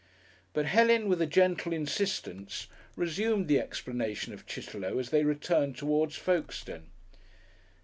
But 0.53 0.65
Helen, 0.65 1.07
with 1.07 1.21
a 1.21 1.27
gentle 1.27 1.71
insistence, 1.71 2.65
resumed 2.95 3.47
the 3.47 3.59
explanation 3.59 4.33
of 4.33 4.47
Chitterlow 4.47 4.97
as 4.97 5.11
they 5.11 5.23
returned 5.23 5.77
towards 5.77 6.15
Folkestone. 6.15 6.89